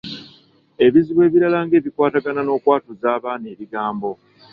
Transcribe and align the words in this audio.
Ebizibu 0.85 1.21
ebirala 1.27 1.59
ng’ebikwatagana 1.65 2.41
n’okwatuza 2.43 3.07
abaana 3.17 3.45
ebigambo. 3.53 4.11